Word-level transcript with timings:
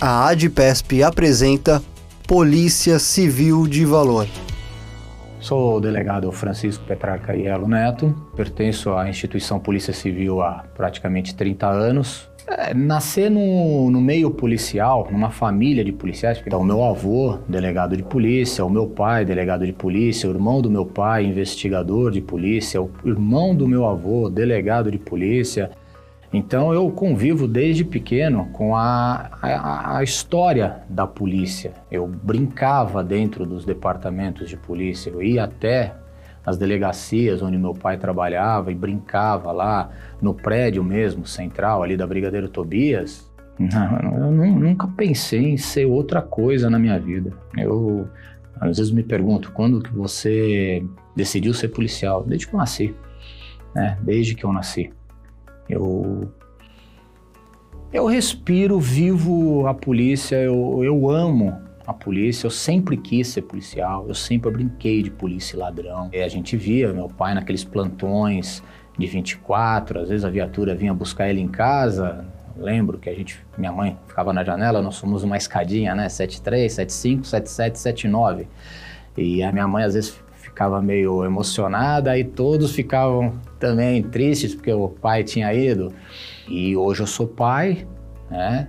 a 0.00 0.28
ADPESP 0.28 1.02
apresenta 1.02 1.82
Polícia 2.26 3.00
Civil 3.00 3.66
de 3.66 3.84
Valor. 3.84 4.28
Sou 5.40 5.76
o 5.76 5.80
delegado 5.80 6.30
Francisco 6.30 6.84
Petrarca 6.84 7.34
Ielo 7.34 7.66
Neto, 7.66 8.14
pertenço 8.36 8.92
à 8.92 9.08
instituição 9.08 9.58
Polícia 9.58 9.92
Civil 9.92 10.40
há 10.40 10.64
praticamente 10.76 11.34
30 11.34 11.66
anos. 11.66 12.28
É, 12.46 12.72
nascer 12.72 13.30
no, 13.30 13.90
no, 13.90 14.00
meio 14.00 14.30
policial, 14.30 15.06
numa 15.10 15.30
família 15.30 15.84
de 15.84 15.92
policiais, 15.92 16.40
então, 16.46 16.64
meu 16.64 16.82
avô, 16.82 17.38
delegado 17.46 17.96
de 17.96 18.02
polícia, 18.02 18.64
o 18.64 18.70
meu 18.70 18.86
pai, 18.86 19.24
delegado 19.24 19.66
de 19.66 19.72
polícia, 19.72 20.28
o 20.28 20.32
irmão 20.32 20.62
do 20.62 20.70
meu 20.70 20.86
pai, 20.86 21.26
investigador 21.26 22.10
de 22.10 22.22
polícia, 22.22 22.80
o 22.80 22.90
irmão 23.04 23.54
do 23.54 23.68
meu 23.68 23.84
avô, 23.84 24.30
delegado 24.30 24.90
de 24.90 24.98
polícia, 24.98 25.70
então 26.32 26.72
eu 26.74 26.90
convivo 26.90 27.48
desde 27.48 27.84
pequeno 27.84 28.50
com 28.52 28.76
a, 28.76 29.30
a, 29.40 29.98
a, 29.98 30.02
história 30.02 30.82
da 30.88 31.06
polícia. 31.06 31.72
Eu 31.90 32.06
brincava 32.06 33.02
dentro 33.02 33.46
dos 33.46 33.64
departamentos 33.64 34.48
de 34.48 34.56
polícia, 34.56 35.10
eu 35.10 35.22
ia 35.22 35.44
até 35.44 35.94
as 36.44 36.56
delegacias 36.56 37.42
onde 37.42 37.58
meu 37.58 37.74
pai 37.74 37.98
trabalhava 37.98 38.70
e 38.70 38.74
brincava 38.74 39.52
lá 39.52 39.90
no 40.20 40.34
prédio 40.34 40.82
mesmo, 40.84 41.26
central, 41.26 41.82
ali 41.82 41.96
da 41.96 42.06
Brigadeiro 42.06 42.48
Tobias. 42.48 43.30
Não, 43.58 44.26
eu 44.26 44.30
nunca 44.30 44.86
pensei 44.86 45.44
em 45.44 45.56
ser 45.56 45.86
outra 45.86 46.22
coisa 46.22 46.70
na 46.70 46.78
minha 46.78 46.98
vida. 46.98 47.32
Eu 47.56 48.08
às 48.60 48.78
vezes 48.78 48.92
me 48.92 49.02
pergunto 49.02 49.52
quando 49.52 49.80
que 49.80 49.92
você 49.92 50.84
decidiu 51.14 51.54
ser 51.54 51.68
policial? 51.68 52.24
Desde 52.24 52.46
que 52.46 52.54
eu 52.54 52.58
nasci, 52.58 52.94
né? 53.74 53.98
Desde 54.02 54.34
que 54.34 54.44
eu 54.44 54.52
nasci. 54.52 54.92
Eu 55.68 56.30
eu 57.90 58.04
respiro, 58.06 58.78
vivo 58.78 59.66
a 59.66 59.72
polícia, 59.72 60.36
eu, 60.36 60.84
eu 60.84 61.08
amo 61.08 61.58
a 61.86 61.94
polícia, 61.94 62.46
eu 62.46 62.50
sempre 62.50 62.98
quis 62.98 63.28
ser 63.28 63.42
policial, 63.42 64.04
eu 64.06 64.14
sempre 64.14 64.50
brinquei 64.50 65.02
de 65.02 65.10
polícia 65.10 65.56
e 65.56 65.58
ladrão. 65.58 66.10
E 66.12 66.20
a 66.20 66.28
gente 66.28 66.54
via 66.54 66.92
meu 66.92 67.08
pai 67.08 67.32
naqueles 67.34 67.64
plantões 67.64 68.62
de 68.98 69.06
24, 69.06 70.00
às 70.00 70.10
vezes 70.10 70.22
a 70.22 70.28
viatura 70.28 70.74
vinha 70.74 70.92
buscar 70.92 71.30
ele 71.30 71.40
em 71.40 71.48
casa. 71.48 72.26
lembro 72.58 72.98
que 72.98 73.08
a 73.08 73.14
gente, 73.14 73.42
minha 73.56 73.72
mãe 73.72 73.96
ficava 74.06 74.34
na 74.34 74.44
janela, 74.44 74.82
nós 74.82 74.96
somos 74.96 75.22
uma 75.22 75.38
escadinha, 75.38 75.94
né? 75.94 76.10
73, 76.10 76.70
75, 76.70 77.26
77, 77.26 77.78
79. 77.78 78.48
E 79.16 79.42
a 79.42 79.50
minha 79.50 79.66
mãe 79.66 79.82
às 79.82 79.94
vezes 79.94 80.20
ficava 80.48 80.80
meio 80.82 81.24
emocionada 81.24 82.18
e 82.18 82.24
todos 82.24 82.72
ficavam 82.72 83.34
também 83.58 84.02
tristes 84.02 84.54
porque 84.54 84.72
o 84.72 84.88
pai 84.88 85.22
tinha 85.22 85.52
ido. 85.52 85.92
E 86.48 86.76
hoje 86.76 87.02
eu 87.02 87.06
sou 87.06 87.26
pai, 87.26 87.86
né? 88.30 88.68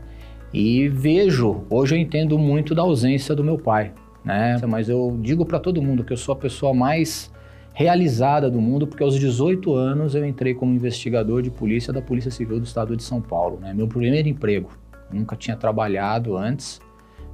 E 0.53 0.87
vejo, 0.87 1.63
hoje 1.69 1.95
eu 1.95 1.99
entendo 1.99 2.37
muito 2.37 2.75
da 2.75 2.81
ausência 2.81 3.35
do 3.35 3.43
meu 3.43 3.57
pai, 3.57 3.93
né? 4.23 4.59
Mas 4.67 4.89
eu 4.89 5.17
digo 5.21 5.45
para 5.45 5.59
todo 5.59 5.81
mundo 5.81 6.03
que 6.03 6.13
eu 6.13 6.17
sou 6.17 6.33
a 6.33 6.35
pessoa 6.35 6.73
mais 6.73 7.31
realizada 7.73 8.49
do 8.49 8.59
mundo, 8.59 8.85
porque 8.85 9.03
aos 9.03 9.17
18 9.17 9.73
anos 9.73 10.15
eu 10.15 10.25
entrei 10.25 10.53
como 10.53 10.73
investigador 10.73 11.41
de 11.41 11.49
polícia 11.49 11.93
da 11.93 12.01
Polícia 12.01 12.29
Civil 12.29 12.59
do 12.59 12.65
Estado 12.65 12.95
de 12.97 13.03
São 13.03 13.21
Paulo, 13.21 13.59
né? 13.61 13.73
Meu 13.73 13.87
primeiro 13.87 14.27
emprego. 14.27 14.69
nunca 15.11 15.35
tinha 15.35 15.55
trabalhado 15.55 16.35
antes 16.35 16.81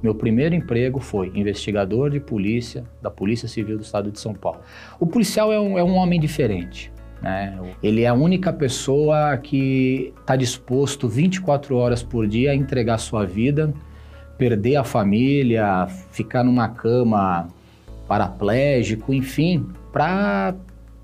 meu 0.02 0.14
primeiro 0.14 0.54
emprego 0.54 1.00
foi 1.00 1.32
investigador 1.34 2.10
de 2.10 2.20
polícia 2.20 2.84
da 3.02 3.10
Polícia 3.10 3.48
Civil 3.48 3.78
do 3.78 3.82
Estado 3.82 4.10
de 4.10 4.20
São 4.20 4.34
Paulo. 4.34 4.60
O 5.00 5.06
policial 5.06 5.52
é 5.52 5.58
um, 5.58 5.78
é 5.78 5.82
um 5.82 5.94
homem 5.94 6.20
diferente. 6.20 6.92
Né? 7.22 7.58
Ele 7.82 8.02
é 8.02 8.08
a 8.08 8.14
única 8.14 8.52
pessoa 8.52 9.36
que 9.38 10.12
está 10.20 10.36
disposto 10.36 11.08
24 11.08 11.76
horas 11.76 12.02
por 12.02 12.26
dia 12.26 12.52
a 12.52 12.54
entregar 12.54 12.98
sua 12.98 13.24
vida, 13.24 13.72
perder 14.36 14.76
a 14.76 14.84
família, 14.84 15.86
ficar 16.10 16.44
numa 16.44 16.68
cama 16.68 17.48
paraplégico, 18.06 19.12
enfim, 19.12 19.66
para 19.92 20.54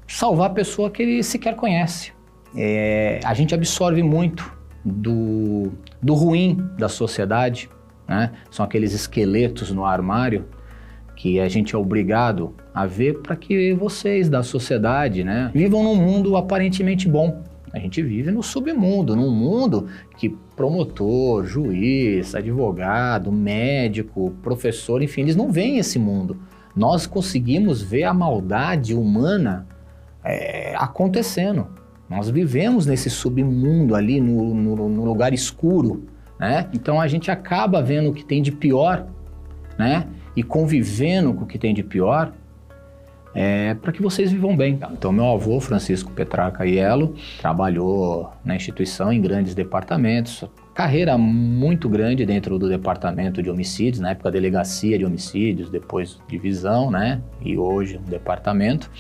salvar 0.06 0.50
a 0.50 0.52
pessoa 0.52 0.91
que 0.91 1.02
ele 1.02 1.22
sequer 1.22 1.56
conhece. 1.56 2.12
É, 2.54 3.19
a 3.25 3.32
gente 3.32 3.54
absorve 3.54 4.02
muito 4.02 4.52
do, 4.84 5.72
do 6.02 6.14
ruim 6.14 6.58
da 6.78 6.88
sociedade, 6.88 7.70
né? 8.12 8.33
São 8.50 8.62
aqueles 8.62 8.93
esqueletos 8.93 9.73
no 9.73 9.87
armário 9.87 10.45
que 11.17 11.41
a 11.41 11.49
gente 11.49 11.75
é 11.75 11.78
obrigado 11.78 12.55
a 12.75 12.84
ver 12.84 13.21
para 13.21 13.34
que 13.34 13.73
vocês 13.73 14.28
da 14.28 14.43
sociedade 14.43 15.25
né, 15.25 15.50
vivam 15.55 15.83
num 15.83 15.95
mundo 15.95 16.37
aparentemente 16.37 17.09
bom. 17.09 17.43
A 17.73 17.78
gente 17.78 18.03
vive 18.03 18.31
no 18.31 18.43
submundo, 18.43 19.17
num 19.17 19.31
mundo 19.31 19.87
que 20.19 20.28
promotor, 20.55 21.47
juiz, 21.47 22.34
advogado, 22.34 23.33
médico, 23.33 24.34
professor, 24.43 25.03
enfim, 25.03 25.23
eles 25.23 25.37
não 25.37 25.50
veem 25.50 25.79
esse 25.79 25.99
mundo. 25.99 26.37
Nós 26.77 27.06
conseguimos 27.06 27.81
ver 27.81 28.05
a 28.05 28.12
maldade 28.12 28.94
humana 28.94 29.67
é, 30.23 30.75
acontecendo. 30.77 31.67
Nós 32.11 32.29
vivemos 32.29 32.84
nesse 32.84 33.09
submundo 33.09 33.94
ali, 33.94 34.21
no, 34.21 34.53
no, 34.53 34.89
no 34.89 35.05
lugar 35.05 35.33
escuro 35.33 36.12
né? 36.38 36.69
Então 36.72 37.00
a 37.00 37.06
gente 37.06 37.31
acaba 37.31 37.82
vendo 37.82 38.10
o 38.10 38.15
que 38.15 38.25
tem 38.25 38.43
de 38.43 38.53
pior, 38.53 39.06
né? 39.78 40.06
E 40.34 40.43
convivendo 40.43 41.34
com 41.34 41.44
o 41.44 41.47
que 41.47 41.59
tem 41.59 41.75
de 41.75 41.82
pior, 41.82 42.32
é, 43.34 43.75
para 43.75 43.93
que 43.93 44.03
vocês 44.03 44.31
vivam 44.31 44.54
bem. 44.56 44.78
Então, 44.93 45.10
meu 45.10 45.26
avô, 45.26 45.59
Francisco 45.59 46.10
Petraca 46.12 46.66
Ielo, 46.66 47.15
trabalhou 47.38 48.31
na 48.44 48.54
instituição 48.54 49.12
em 49.12 49.20
grandes 49.20 49.54
departamentos, 49.54 50.44
carreira 50.75 51.16
muito 51.16 51.88
grande 51.88 52.26
dentro 52.26 52.59
do 52.59 52.69
departamento 52.69 53.43
de 53.43 53.50
homicídios, 53.50 54.00
na 54.00 54.10
época 54.10 54.31
delegacia 54.31 54.99
de 54.99 55.04
homicídios, 55.04 55.70
depois 55.70 56.20
divisão, 56.28 56.91
né? 56.91 57.22
E 57.41 57.56
hoje 57.56 57.99
um 57.99 58.09
departamento. 58.09 58.91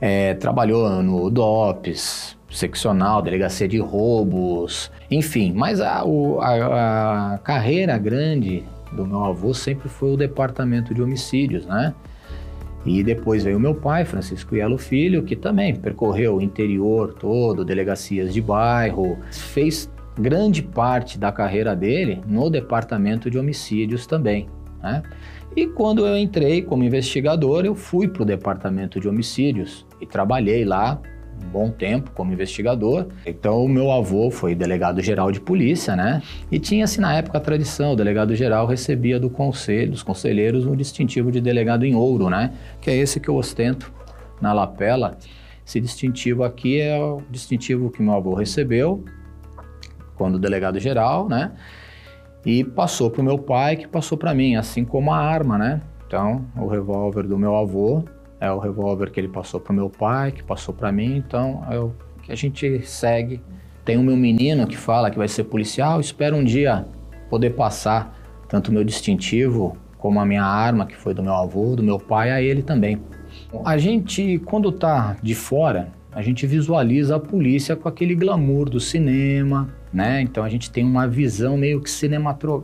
É, 0.00 0.34
trabalhou 0.34 1.02
no 1.02 1.30
DOPS, 1.30 2.35
seccional, 2.50 3.22
delegacia 3.22 3.66
de 3.66 3.78
roubos, 3.78 4.90
enfim. 5.10 5.52
Mas 5.52 5.80
a, 5.80 6.02
a, 6.40 7.34
a 7.34 7.38
carreira 7.38 7.98
grande 7.98 8.64
do 8.92 9.06
meu 9.06 9.24
avô 9.24 9.52
sempre 9.52 9.88
foi 9.88 10.12
o 10.12 10.16
departamento 10.16 10.94
de 10.94 11.02
homicídios, 11.02 11.66
né? 11.66 11.94
E 12.84 13.02
depois 13.02 13.42
veio 13.42 13.58
meu 13.58 13.74
pai, 13.74 14.04
Francisco 14.04 14.54
Yelo 14.54 14.78
Filho, 14.78 15.24
que 15.24 15.34
também 15.34 15.74
percorreu 15.74 16.36
o 16.36 16.40
interior 16.40 17.14
todo, 17.14 17.64
delegacias 17.64 18.32
de 18.32 18.40
bairro, 18.40 19.18
fez 19.32 19.90
grande 20.16 20.62
parte 20.62 21.18
da 21.18 21.32
carreira 21.32 21.74
dele 21.74 22.20
no 22.26 22.48
departamento 22.48 23.28
de 23.28 23.38
homicídios 23.38 24.06
também. 24.06 24.48
Né? 24.80 25.02
E 25.56 25.66
quando 25.66 26.06
eu 26.06 26.16
entrei 26.16 26.62
como 26.62 26.84
investigador, 26.84 27.64
eu 27.64 27.74
fui 27.74 28.06
para 28.06 28.22
o 28.22 28.26
departamento 28.26 29.00
de 29.00 29.08
homicídios 29.08 29.84
e 30.00 30.06
trabalhei 30.06 30.64
lá 30.64 31.00
bom 31.52 31.70
tempo 31.70 32.10
como 32.12 32.32
investigador. 32.32 33.06
Então, 33.24 33.64
o 33.64 33.68
meu 33.68 33.90
avô 33.90 34.30
foi 34.30 34.54
delegado 34.54 35.00
geral 35.00 35.30
de 35.30 35.40
polícia, 35.40 35.96
né? 35.96 36.22
E 36.50 36.58
tinha-se 36.58 37.00
na 37.00 37.14
época 37.14 37.38
a 37.38 37.40
tradição, 37.40 37.92
o 37.92 37.96
delegado 37.96 38.34
geral 38.34 38.66
recebia 38.66 39.18
do 39.18 39.30
conselho, 39.30 39.92
dos 39.92 40.02
conselheiros, 40.02 40.66
um 40.66 40.76
distintivo 40.76 41.30
de 41.30 41.40
delegado 41.40 41.84
em 41.84 41.94
ouro, 41.94 42.28
né? 42.28 42.52
Que 42.80 42.90
é 42.90 42.96
esse 42.96 43.20
que 43.20 43.28
eu 43.28 43.36
ostento 43.36 43.92
na 44.40 44.52
lapela. 44.52 45.16
Esse 45.66 45.80
distintivo 45.80 46.44
aqui 46.44 46.80
é 46.80 46.98
o 46.98 47.20
distintivo 47.30 47.90
que 47.90 48.02
meu 48.02 48.14
avô 48.14 48.34
recebeu 48.34 49.04
quando 50.16 50.38
delegado 50.38 50.78
geral, 50.78 51.28
né? 51.28 51.52
E 52.44 52.62
passou 52.62 53.10
para 53.10 53.20
o 53.20 53.24
meu 53.24 53.38
pai, 53.38 53.76
que 53.76 53.88
passou 53.88 54.16
para 54.16 54.32
mim, 54.32 54.56
assim 54.56 54.84
como 54.84 55.12
a 55.12 55.18
arma, 55.18 55.58
né? 55.58 55.80
Então, 56.06 56.46
o 56.56 56.68
revólver 56.68 57.24
do 57.24 57.36
meu 57.36 57.56
avô 57.56 58.04
é 58.40 58.50
o 58.50 58.58
revólver 58.58 59.10
que 59.10 59.18
ele 59.18 59.28
passou 59.28 59.60
para 59.60 59.74
meu 59.74 59.88
pai, 59.88 60.32
que 60.32 60.42
passou 60.42 60.74
para 60.74 60.92
mim, 60.92 61.16
então 61.16 61.64
é 61.70 61.78
o 61.78 61.92
que 62.22 62.32
a 62.32 62.34
gente 62.34 62.82
segue. 62.86 63.40
Tem 63.84 63.96
o 63.96 64.02
meu 64.02 64.16
menino 64.16 64.66
que 64.66 64.76
fala 64.76 65.10
que 65.10 65.18
vai 65.18 65.28
ser 65.28 65.44
policial, 65.44 66.00
espero 66.00 66.36
um 66.36 66.44
dia 66.44 66.86
poder 67.30 67.50
passar 67.50 68.16
tanto 68.48 68.68
o 68.68 68.74
meu 68.74 68.84
distintivo 68.84 69.76
como 69.98 70.20
a 70.20 70.26
minha 70.26 70.44
arma, 70.44 70.86
que 70.86 70.96
foi 70.96 71.14
do 71.14 71.22
meu 71.22 71.34
avô, 71.34 71.74
do 71.74 71.82
meu 71.82 71.98
pai, 71.98 72.30
a 72.30 72.40
ele 72.40 72.62
também. 72.62 73.00
A 73.64 73.78
gente, 73.78 74.38
quando 74.44 74.70
tá 74.70 75.16
de 75.22 75.34
fora, 75.34 75.92
a 76.12 76.22
gente 76.22 76.46
visualiza 76.46 77.16
a 77.16 77.20
polícia 77.20 77.76
com 77.76 77.88
aquele 77.88 78.14
glamour 78.14 78.68
do 78.68 78.80
cinema, 78.80 79.68
né? 79.92 80.22
Então 80.22 80.42
a 80.44 80.48
gente 80.48 80.70
tem 80.70 80.84
uma 80.84 81.06
visão 81.06 81.56
meio 81.56 81.80
que 81.80 81.90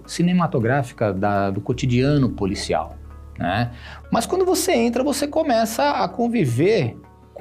cinematográfica 0.06 1.12
da, 1.12 1.50
do 1.50 1.60
cotidiano 1.60 2.30
policial. 2.30 2.96
Né? 3.42 3.72
Mas 4.08 4.24
quando 4.24 4.44
você 4.44 4.70
entra, 4.70 5.02
você 5.02 5.26
começa 5.26 5.90
a 5.90 6.08
conviver 6.08 6.96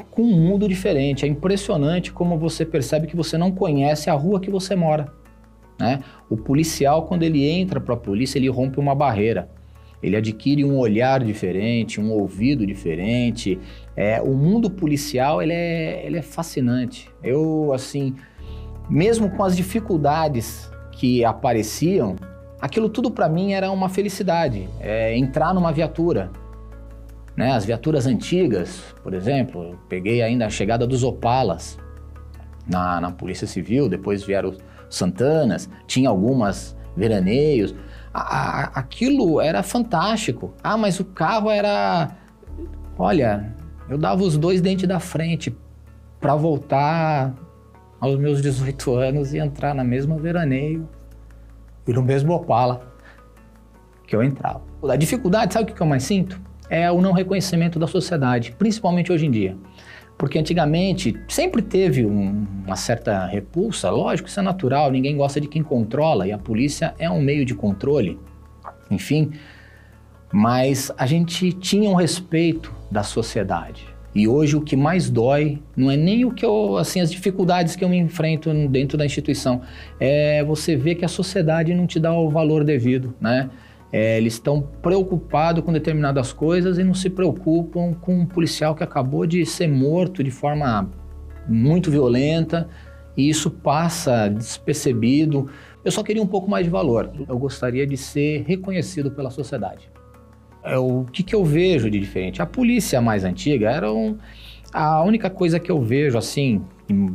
com 0.10 0.24
um 0.24 0.36
mundo 0.36 0.68
diferente. 0.68 1.26
É 1.26 1.28
impressionante 1.28 2.12
como 2.12 2.40
você 2.40 2.66
percebe 2.66 3.06
que 3.06 3.16
você 3.16 3.38
não 3.38 3.52
conhece 3.52 4.10
a 4.10 4.14
rua 4.14 4.40
que 4.40 4.50
você 4.50 4.76
mora. 4.76 5.14
Né? 5.80 6.00
O 6.28 6.36
policial, 6.36 7.06
quando 7.06 7.22
ele 7.22 7.48
entra 7.48 7.80
para 7.80 7.94
a 7.94 7.98
polícia, 7.98 8.40
ele 8.40 8.50
rompe 8.50 8.80
uma 8.80 8.96
barreira. 8.96 9.48
Ele 10.02 10.16
adquire 10.16 10.66
um 10.66 10.80
olhar 10.80 11.24
diferente, 11.24 12.02
um 12.02 12.12
ouvido 12.12 12.66
diferente. 12.66 13.60
É, 13.96 14.20
o 14.20 14.34
mundo 14.34 14.72
policial 14.72 15.40
ele 15.40 15.54
é, 15.54 16.04
ele 16.04 16.18
é 16.18 16.24
fascinante. 16.24 17.08
Eu, 17.24 17.72
assim, 17.76 18.16
mesmo 18.90 19.30
com 19.30 19.44
as 19.44 19.56
dificuldades 19.56 20.68
que 20.94 21.24
apareciam, 21.24 22.16
aquilo 22.62 22.88
tudo 22.88 23.10
para 23.10 23.28
mim 23.28 23.54
era 23.54 23.72
uma 23.72 23.90
felicidade. 23.90 24.70
É, 24.80 25.18
entrar 25.18 25.54
numa 25.54 25.72
viatura, 25.72 26.32
né? 27.36 27.54
As 27.54 27.66
viaturas 27.66 28.06
antigas, 28.06 28.94
por 29.04 29.14
exemplo, 29.14 29.64
eu 29.64 29.80
peguei 29.90 30.22
ainda 30.22 30.46
a 30.46 30.50
chegada 30.50 30.86
dos 30.86 31.04
Opalas 31.04 31.78
na, 32.68 33.02
na 33.02 33.12
Polícia 33.12 33.48
Civil, 33.48 33.90
depois 33.90 34.24
vieram 34.24 34.50
os 34.50 34.60
Santanas, 34.90 35.70
tinha 35.88 36.10
algumas 36.10 36.78
veraneios. 36.96 37.74
A, 38.14 38.20
a, 38.22 38.64
aquilo 38.80 39.42
era 39.42 39.64
fantástico. 39.64 40.54
Ah, 40.62 40.78
mas 40.78 41.00
o 41.00 41.06
carro 41.06 41.50
era. 41.50 42.12
Olha, 42.98 43.56
eu 43.90 43.98
dava 43.98 44.22
os 44.22 44.38
dois 44.38 44.62
dentes 44.62 44.88
da 44.88 45.00
frente 45.00 45.56
para 46.20 46.36
voltar 46.36 47.34
aos 48.00 48.20
meus 48.20 48.42
18 48.42 48.94
anos 48.96 49.34
e 49.34 49.38
entrar 49.38 49.74
na 49.74 49.84
mesma 49.84 50.18
veraneio 50.18 50.88
e 51.88 51.94
no 51.94 52.02
mesmo 52.02 52.34
Opala 52.34 52.92
que 54.06 54.16
eu 54.16 54.24
entrava. 54.24 54.62
A 54.90 54.96
dificuldade, 54.96 55.54
sabe 55.54 55.72
o 55.72 55.76
que 55.76 55.82
eu 55.82 55.88
mais 55.88 56.04
sinto? 56.04 56.40
É 56.70 56.92
o 56.92 57.02
não 57.02 57.12
reconhecimento 57.12 57.80
da 57.80 57.88
sociedade, 57.88 58.54
principalmente 58.58 59.12
hoje 59.12 59.26
em 59.26 59.32
dia. 59.32 59.58
Porque 60.18 60.38
antigamente 60.38 61.20
sempre 61.28 61.62
teve 61.62 62.06
um, 62.06 62.46
uma 62.66 62.76
certa 62.76 63.26
repulsa, 63.26 63.90
lógico, 63.90 64.30
isso 64.30 64.40
é 64.40 64.44
natural, 64.44 64.92
ninguém 64.92 65.18
gosta 65.18 65.42
de 65.42 65.48
quem 65.48 65.64
controla 65.64 66.28
e 66.28 66.32
a 66.32 66.38
polícia 66.38 66.94
é 67.00 67.10
um 67.10 67.22
meio 67.22 67.44
de 67.44 67.56
controle, 67.56 68.20
enfim. 68.90 69.32
Mas 70.32 70.92
a 70.98 71.06
gente 71.06 71.52
tinha 71.54 71.90
um 71.90 71.96
respeito 71.96 72.74
da 72.90 73.04
sociedade. 73.04 73.91
E 74.14 74.28
hoje 74.28 74.58
o 74.58 74.62
que 74.62 74.76
mais 74.76 75.10
dói 75.10 75.60
não 75.76 75.90
é 75.90 75.96
nem 75.96 76.26
o 76.26 76.32
que 76.32 76.46
eu, 76.46 76.78
assim, 76.78 77.00
as 77.00 77.10
dificuldades 77.12 77.76
que 77.76 77.84
eu 77.84 77.90
me 77.90 77.98
enfrento 77.98 78.54
dentro 78.68 78.98
da 78.98 79.06
instituição, 79.06 79.62
é 80.00 80.44
você 80.44 80.76
ver 80.76 80.96
que 80.96 81.06
a 81.06 81.08
sociedade 81.08 81.74
não 81.74 81.88
te 81.88 82.00
dá 82.00 82.14
o 82.14 82.30
valor 82.30 82.64
devido, 82.64 83.14
né? 83.22 83.50
É, 83.94 84.18
eles 84.18 84.34
estão 84.34 84.62
preocupados 84.82 85.64
com 85.64 85.74
determinadas 85.74 86.32
coisas 86.32 86.78
e 86.78 86.84
não 86.84 86.94
se 86.94 87.10
preocupam 87.10 87.94
com 87.94 88.20
um 88.20 88.26
policial 88.26 88.74
que 88.74 88.84
acabou 88.84 89.26
de 89.26 89.46
ser 89.46 89.68
morto 89.68 90.24
de 90.24 90.32
forma 90.32 90.90
muito 91.48 91.92
violenta 91.92 92.70
e 93.18 93.30
isso 93.30 93.52
passa 93.52 94.30
despercebido. 94.30 95.50
Eu 95.84 95.92
só 95.92 96.04
queria 96.04 96.24
um 96.24 96.28
pouco 96.28 96.50
mais 96.50 96.66
de 96.66 96.72
valor. 96.72 97.12
Eu 97.28 97.38
gostaria 97.38 97.86
de 97.86 97.98
ser 97.98 98.44
reconhecido 98.48 99.12
pela 99.12 99.30
sociedade. 99.30 99.90
É, 100.64 100.78
o 100.78 101.06
que, 101.12 101.24
que 101.24 101.34
eu 101.34 101.44
vejo 101.44 101.90
de 101.90 102.00
diferente? 102.00 102.42
A 102.42 102.46
polícia 102.46 103.02
mais 103.02 103.24
antiga 103.24 103.70
era 103.70 103.92
um, 103.92 104.18
a 104.74 105.04
única 105.04 105.30
coisa 105.30 105.60
que 105.60 105.72
eu 105.72 105.82
vejo 105.82 106.18
assim 106.18 106.64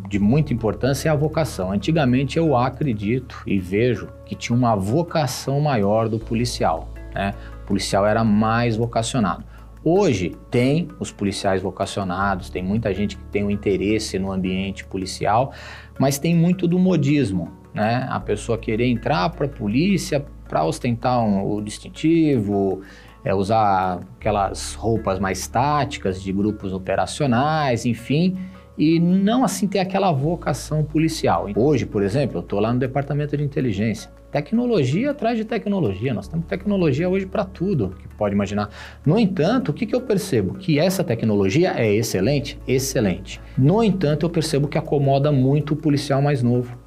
de 0.08 0.18
muita 0.18 0.52
importância 0.52 1.08
é 1.08 1.12
a 1.12 1.14
vocação. 1.14 1.70
Antigamente 1.70 2.38
eu 2.38 2.56
acredito 2.56 3.42
e 3.46 3.58
vejo 3.58 4.08
que 4.24 4.34
tinha 4.34 4.56
uma 4.56 4.74
vocação 4.74 5.60
maior 5.60 6.08
do 6.08 6.18
policial. 6.18 6.88
Né? 7.14 7.34
O 7.62 7.66
policial 7.66 8.06
era 8.06 8.24
mais 8.24 8.76
vocacionado. 8.76 9.44
Hoje 9.88 10.34
tem 10.50 10.88
os 10.98 11.12
policiais 11.12 11.62
vocacionados, 11.62 12.50
tem 12.50 12.62
muita 12.62 12.92
gente 12.92 13.16
que 13.16 13.22
tem 13.26 13.44
um 13.44 13.50
interesse 13.50 14.18
no 14.18 14.32
ambiente 14.32 14.84
policial, 14.84 15.52
mas 15.96 16.18
tem 16.18 16.34
muito 16.34 16.66
do 16.66 16.76
modismo, 16.76 17.52
né? 17.72 18.04
A 18.10 18.18
pessoa 18.18 18.58
querer 18.58 18.86
entrar 18.86 19.30
para 19.30 19.46
a 19.46 19.48
polícia 19.48 20.26
para 20.48 20.64
ostentar 20.64 21.20
um, 21.20 21.52
o 21.52 21.60
distintivo, 21.60 22.82
é, 23.26 23.34
usar 23.34 24.06
aquelas 24.20 24.74
roupas 24.74 25.18
mais 25.18 25.48
táticas 25.48 26.22
de 26.22 26.32
grupos 26.32 26.72
operacionais, 26.72 27.84
enfim, 27.84 28.38
e 28.78 29.00
não 29.00 29.42
assim 29.42 29.66
ter 29.66 29.80
aquela 29.80 30.12
vocação 30.12 30.84
policial. 30.84 31.48
Hoje, 31.56 31.84
por 31.84 32.04
exemplo, 32.04 32.36
eu 32.36 32.40
estou 32.40 32.60
lá 32.60 32.72
no 32.72 32.78
departamento 32.78 33.36
de 33.36 33.42
inteligência. 33.42 34.12
Tecnologia 34.30 35.10
atrás 35.10 35.36
de 35.36 35.44
tecnologia, 35.44 36.14
nós 36.14 36.28
temos 36.28 36.46
tecnologia 36.46 37.08
hoje 37.08 37.26
para 37.26 37.44
tudo 37.44 37.96
que 38.00 38.06
pode 38.16 38.32
imaginar. 38.32 38.70
No 39.04 39.18
entanto, 39.18 39.70
o 39.70 39.72
que, 39.72 39.86
que 39.86 39.94
eu 39.94 40.02
percebo? 40.02 40.54
Que 40.54 40.78
essa 40.78 41.02
tecnologia 41.02 41.72
é 41.76 41.92
excelente? 41.92 42.56
Excelente. 42.68 43.40
No 43.58 43.82
entanto, 43.82 44.24
eu 44.24 44.30
percebo 44.30 44.68
que 44.68 44.78
acomoda 44.78 45.32
muito 45.32 45.74
o 45.74 45.76
policial 45.76 46.22
mais 46.22 46.44
novo. 46.44 46.78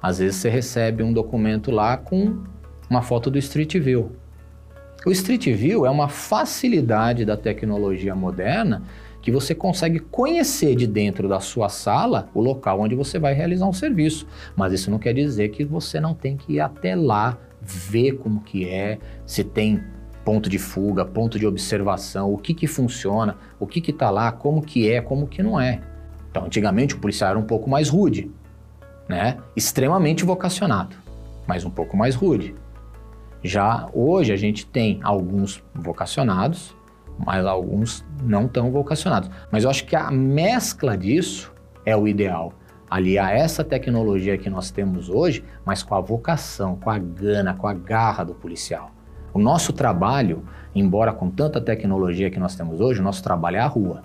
Às 0.00 0.20
vezes 0.20 0.36
você 0.36 0.48
recebe 0.48 1.02
um 1.02 1.12
documento 1.12 1.72
lá 1.72 1.96
com 1.96 2.38
uma 2.88 3.02
foto 3.02 3.32
do 3.32 3.38
Street 3.38 3.76
View. 3.78 4.12
O 5.06 5.12
Street 5.12 5.46
View 5.46 5.86
é 5.86 5.90
uma 5.90 6.08
facilidade 6.08 7.24
da 7.24 7.36
tecnologia 7.36 8.14
moderna 8.16 8.82
que 9.22 9.30
você 9.30 9.54
consegue 9.54 10.00
conhecer 10.00 10.74
de 10.74 10.86
dentro 10.86 11.28
da 11.28 11.38
sua 11.38 11.68
sala 11.68 12.28
o 12.34 12.40
local 12.40 12.80
onde 12.80 12.94
você 12.94 13.18
vai 13.18 13.32
realizar 13.32 13.66
um 13.66 13.72
serviço. 13.72 14.26
Mas 14.56 14.72
isso 14.72 14.90
não 14.90 14.98
quer 14.98 15.14
dizer 15.14 15.50
que 15.50 15.64
você 15.64 16.00
não 16.00 16.14
tem 16.14 16.36
que 16.36 16.54
ir 16.54 16.60
até 16.60 16.96
lá 16.96 17.38
ver 17.60 18.12
como 18.18 18.40
que 18.40 18.68
é, 18.68 18.98
se 19.24 19.44
tem 19.44 19.82
ponto 20.24 20.50
de 20.50 20.58
fuga, 20.58 21.04
ponto 21.04 21.38
de 21.38 21.46
observação, 21.46 22.32
o 22.32 22.36
que 22.36 22.52
que 22.52 22.66
funciona, 22.66 23.36
o 23.58 23.66
que 23.66 23.80
que 23.80 23.92
tá 23.92 24.10
lá, 24.10 24.32
como 24.32 24.60
que 24.60 24.90
é, 24.90 25.00
como 25.00 25.26
que 25.26 25.42
não 25.42 25.60
é. 25.60 25.80
Então, 26.30 26.44
antigamente 26.44 26.94
o 26.94 26.98
policial 26.98 27.30
era 27.30 27.38
um 27.38 27.44
pouco 27.44 27.70
mais 27.70 27.88
rude, 27.88 28.30
né? 29.08 29.38
Extremamente 29.56 30.24
vocacionado, 30.24 30.96
mas 31.46 31.64
um 31.64 31.70
pouco 31.70 31.96
mais 31.96 32.14
rude. 32.14 32.54
Já 33.42 33.86
hoje 33.92 34.32
a 34.32 34.36
gente 34.36 34.66
tem 34.66 35.00
alguns 35.02 35.62
vocacionados, 35.74 36.74
mas 37.24 37.44
alguns 37.46 38.04
não 38.22 38.48
tão 38.48 38.70
vocacionados. 38.70 39.30
Mas 39.50 39.64
eu 39.64 39.70
acho 39.70 39.84
que 39.84 39.96
a 39.96 40.10
mescla 40.10 40.96
disso 40.96 41.52
é 41.84 41.96
o 41.96 42.06
ideal. 42.06 42.52
Aliar 42.90 43.32
essa 43.32 43.62
tecnologia 43.62 44.38
que 44.38 44.48
nós 44.48 44.70
temos 44.70 45.08
hoje, 45.08 45.44
mas 45.64 45.82
com 45.82 45.94
a 45.94 46.00
vocação, 46.00 46.76
com 46.76 46.90
a 46.90 46.98
gana, 46.98 47.54
com 47.54 47.66
a 47.66 47.74
garra 47.74 48.24
do 48.24 48.34
policial. 48.34 48.90
O 49.32 49.38
nosso 49.38 49.72
trabalho, 49.72 50.44
embora 50.74 51.12
com 51.12 51.30
tanta 51.30 51.60
tecnologia 51.60 52.30
que 52.30 52.38
nós 52.38 52.56
temos 52.56 52.80
hoje, 52.80 53.00
o 53.00 53.04
nosso 53.04 53.22
trabalho 53.22 53.56
é 53.56 53.60
a 53.60 53.66
rua. 53.66 54.02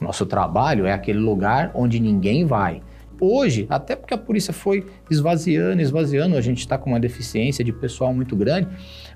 Nosso 0.00 0.26
trabalho 0.26 0.86
é 0.86 0.92
aquele 0.92 1.18
lugar 1.18 1.70
onde 1.74 2.00
ninguém 2.00 2.44
vai. 2.44 2.82
Hoje, 3.20 3.66
até 3.68 3.94
porque 3.94 4.14
a 4.14 4.18
polícia 4.18 4.52
foi 4.52 4.86
esvaziando, 5.10 5.82
esvaziando, 5.82 6.36
a 6.36 6.40
gente 6.40 6.60
está 6.60 6.78
com 6.78 6.90
uma 6.90 6.98
deficiência 6.98 7.62
de 7.62 7.72
pessoal 7.72 8.14
muito 8.14 8.34
grande, 8.34 8.68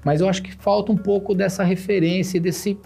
mas 0.05 0.21
eu 0.21 0.29
acho 0.29 0.43
que 0.43 0.55
falta 0.55 0.93
um 0.93 0.97
pouco 0.97 1.35
dessa 1.35 1.65
referência, 1.65 2.39
desse 2.39 2.79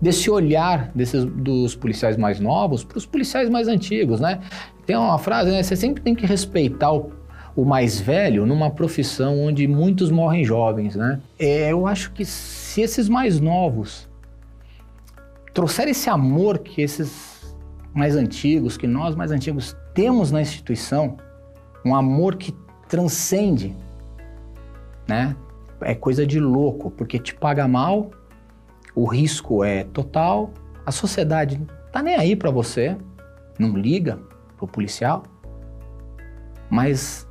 desse 0.00 0.30
olhar 0.30 0.90
desses, 0.94 1.24
dos 1.24 1.74
policiais 1.74 2.16
mais 2.16 2.40
novos 2.40 2.84
para 2.84 2.98
os 2.98 3.06
policiais 3.06 3.50
mais 3.50 3.68
antigos, 3.68 4.20
né? 4.20 4.40
Tem 4.86 4.96
uma 4.96 5.18
frase, 5.18 5.50
né? 5.50 5.62
Você 5.62 5.76
sempre 5.76 6.02
tem 6.02 6.14
que 6.14 6.24
respeitar 6.24 6.92
o, 6.92 7.12
o 7.54 7.64
mais 7.64 8.00
velho 8.00 8.46
numa 8.46 8.70
profissão 8.70 9.40
onde 9.40 9.66
muitos 9.66 10.10
morrem 10.10 10.44
jovens, 10.44 10.96
né? 10.96 11.20
É, 11.38 11.72
eu 11.72 11.86
acho 11.86 12.12
que 12.12 12.24
se 12.24 12.80
esses 12.80 13.08
mais 13.08 13.40
novos 13.40 14.08
trouxerem 15.52 15.90
esse 15.90 16.08
amor 16.08 16.58
que 16.58 16.80
esses 16.80 17.31
mais 17.94 18.16
antigos, 18.16 18.76
que 18.76 18.86
nós 18.86 19.14
mais 19.14 19.30
antigos 19.30 19.76
temos 19.94 20.30
na 20.30 20.40
instituição, 20.40 21.16
um 21.84 21.94
amor 21.94 22.36
que 22.36 22.54
transcende, 22.88 23.76
né? 25.08 25.36
É 25.80 25.94
coisa 25.94 26.26
de 26.26 26.38
louco, 26.38 26.90
porque 26.90 27.18
te 27.18 27.34
paga 27.34 27.66
mal, 27.66 28.10
o 28.94 29.04
risco 29.04 29.64
é 29.64 29.84
total, 29.84 30.52
a 30.86 30.92
sociedade 30.92 31.60
tá 31.90 32.02
nem 32.02 32.14
aí 32.14 32.36
para 32.36 32.50
você, 32.50 32.96
não 33.58 33.76
liga 33.76 34.18
pro 34.56 34.66
policial. 34.66 35.24
Mas 36.70 37.26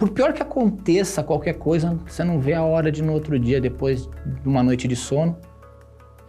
por 0.00 0.10
pior 0.10 0.32
que 0.32 0.42
aconteça 0.42 1.22
qualquer 1.22 1.54
coisa, 1.54 1.98
você 2.06 2.24
não 2.24 2.40
vê 2.40 2.54
a 2.54 2.62
hora 2.62 2.90
de 2.90 3.02
no 3.02 3.12
outro 3.12 3.38
dia, 3.38 3.60
depois 3.60 4.08
de 4.42 4.48
uma 4.48 4.62
noite 4.62 4.88
de 4.88 4.96
sono, 4.96 5.36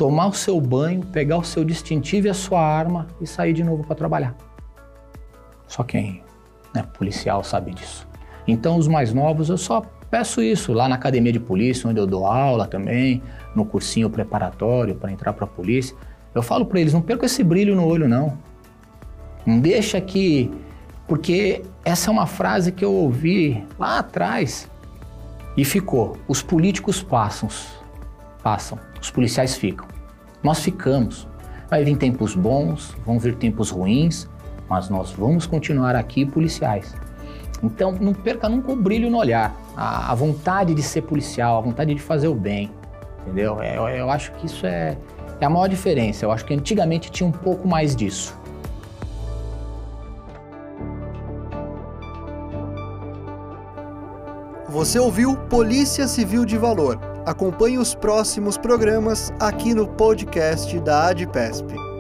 tomar 0.02 0.26
o 0.26 0.34
seu 0.34 0.60
banho, 0.60 1.06
pegar 1.06 1.38
o 1.38 1.44
seu 1.44 1.64
distintivo 1.64 2.26
e 2.26 2.30
a 2.32 2.34
sua 2.34 2.60
arma 2.60 3.06
e 3.22 3.28
sair 3.28 3.54
de 3.54 3.64
novo 3.64 3.84
para 3.84 3.96
trabalhar. 3.96 4.36
Só 5.68 5.84
quem 5.84 6.24
é 6.74 6.82
policial 6.82 7.44
sabe 7.44 7.72
disso. 7.72 8.08
Então, 8.48 8.78
os 8.78 8.88
mais 8.88 9.14
novos, 9.14 9.50
eu 9.50 9.60
só 9.60 9.84
peço 10.10 10.42
isso 10.42 10.74
lá 10.74 10.90
na 10.90 10.96
academia 10.96 11.32
de 11.32 11.40
polícia, 11.40 11.88
onde 11.88 12.00
eu 12.00 12.08
dou 12.08 12.26
aula 12.26 12.66
também, 12.66 13.22
no 13.56 13.64
cursinho 13.64 14.10
preparatório 14.10 14.96
para 14.96 15.12
entrar 15.12 15.34
para 15.34 15.46
a 15.46 15.48
polícia. 15.48 15.96
Eu 16.34 16.42
falo 16.42 16.66
para 16.66 16.80
eles, 16.80 16.94
não 16.94 17.02
perca 17.04 17.28
esse 17.28 17.44
brilho 17.44 17.76
no 17.76 17.86
olho 17.86 18.10
não. 18.10 18.36
Não 19.46 19.60
deixa 19.60 20.02
que 20.02 20.50
porque 21.08 21.62
essa 21.86 22.10
é 22.10 22.12
uma 22.12 22.26
frase 22.26 22.72
que 22.72 22.84
eu 22.84 22.92
ouvi 22.92 23.64
lá 23.78 24.00
atrás 24.00 24.68
e 25.56 25.64
ficou. 25.64 26.18
Os 26.28 26.42
políticos 26.42 27.04
passam, 27.04 27.48
passam, 28.42 28.80
os 29.02 29.10
policiais 29.12 29.56
ficam. 29.56 29.88
Nós 30.44 30.60
ficamos. 30.60 31.28
Vai 31.70 31.84
vir 31.84 31.98
tempos 31.98 32.36
bons, 32.36 32.96
vão 33.06 33.18
vir 33.18 33.36
tempos 33.36 33.70
ruins, 33.70 34.30
mas 34.70 34.90
nós 34.90 35.12
vamos 35.12 35.46
continuar 35.46 35.96
aqui 35.96 36.26
policiais. 36.26 36.96
Então 37.64 37.92
não 37.94 38.14
perca 38.14 38.48
nunca 38.48 38.72
o 38.72 38.76
brilho 38.76 39.10
no 39.10 39.18
olhar, 39.18 39.56
a, 39.76 40.12
a 40.12 40.16
vontade 40.16 40.74
de 40.74 40.82
ser 40.82 41.02
policial, 41.04 41.58
a 41.58 41.62
vontade 41.62 41.94
de 41.94 42.02
fazer 42.02 42.28
o 42.28 42.36
bem 42.36 42.72
entendeu? 43.22 43.62
É, 43.62 43.78
eu, 43.78 43.88
eu 43.88 44.10
acho 44.10 44.32
que 44.34 44.46
isso 44.46 44.66
é, 44.66 44.98
é 45.40 45.46
a 45.46 45.50
maior 45.50 45.68
diferença. 45.68 46.26
Eu 46.26 46.32
acho 46.32 46.46
que 46.46 46.54
antigamente 46.54 47.12
tinha 47.12 47.28
um 47.28 47.32
pouco 47.32 47.68
mais 47.68 47.96
disso. 47.96 48.40
Você 54.70 54.98
ouviu 54.98 55.36
Polícia 55.36 56.08
Civil 56.08 56.46
de 56.46 56.58
Valor. 56.58 57.11
Acompanhe 57.26 57.78
os 57.78 57.94
próximos 57.94 58.58
programas 58.58 59.32
aqui 59.40 59.74
no 59.74 59.88
podcast 59.88 60.80
da 60.80 61.10
ADPESP. 61.10 61.91